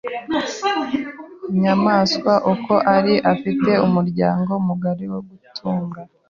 [1.61, 5.99] Nyamwasa uko ari, afite umuryango mugari wo gutunga.